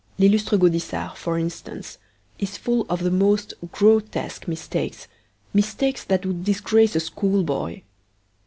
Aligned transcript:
L'lllustre 0.17 0.57
Gaudissart, 0.59 1.15
for 1.15 1.37
instance, 1.37 1.99
is 2.39 2.57
full 2.57 2.87
of 2.89 3.03
the 3.03 3.11
most 3.11 3.53
grotesque 3.71 4.47
mistakes, 4.47 5.07
mistakes 5.53 6.03
that 6.03 6.25
would 6.25 6.43
disgrace 6.43 6.95
a 6.95 6.99
schoolboy. 6.99 7.81